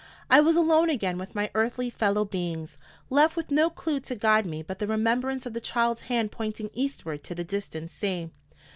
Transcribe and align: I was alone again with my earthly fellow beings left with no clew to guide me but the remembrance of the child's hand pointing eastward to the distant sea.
I 0.31 0.39
was 0.41 0.55
alone 0.57 0.89
again 0.89 1.19
with 1.19 1.35
my 1.35 1.51
earthly 1.53 1.91
fellow 1.91 2.25
beings 2.25 2.75
left 3.11 3.35
with 3.37 3.51
no 3.51 3.69
clew 3.69 3.99
to 3.99 4.15
guide 4.15 4.47
me 4.47 4.63
but 4.63 4.79
the 4.79 4.87
remembrance 4.87 5.45
of 5.45 5.53
the 5.53 5.61
child's 5.61 6.01
hand 6.09 6.31
pointing 6.31 6.71
eastward 6.73 7.23
to 7.25 7.35
the 7.35 7.43
distant 7.43 7.91
sea. 7.91 8.31